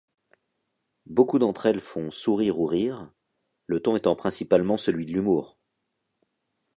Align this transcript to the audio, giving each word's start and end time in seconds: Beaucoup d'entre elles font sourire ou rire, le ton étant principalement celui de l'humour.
Beaucoup 1.05 1.37
d'entre 1.37 1.67
elles 1.67 1.79
font 1.79 2.09
sourire 2.09 2.59
ou 2.59 2.65
rire, 2.65 3.11
le 3.67 3.79
ton 3.81 3.95
étant 3.95 4.15
principalement 4.15 4.75
celui 4.77 5.05
de 5.05 5.11
l'humour. 5.13 5.59